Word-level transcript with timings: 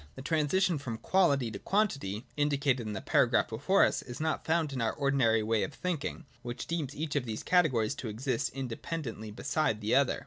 (2) 0.01 0.07
The 0.15 0.21
transition 0.23 0.77
from 0.79 0.97
Quality 0.97 1.51
to 1.51 1.59
Quantity, 1.59 2.25
indicated 2.35 2.87
in 2.87 2.93
the 2.93 3.01
paragraph 3.01 3.49
before 3.49 3.83
us, 3.85 4.01
is 4.01 4.19
not 4.19 4.43
found 4.43 4.73
in 4.73 4.81
our 4.81 4.93
ordinary 4.93 5.43
way 5.43 5.61
of 5.61 5.75
thinking, 5.75 6.25
which 6.41 6.65
deems 6.65 6.95
each 6.95 7.15
of 7.15 7.25
these 7.25 7.43
categories 7.43 7.93
to 7.93 8.07
exist 8.07 8.49
in 8.49 8.67
dependently 8.67 9.29
beside 9.29 9.79
the 9.79 9.93
other. 9.93 10.19